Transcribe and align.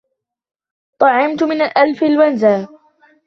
طُعِّمتُ 0.99 1.43
من 1.43 1.61
الإنفلونزا. 1.61 2.67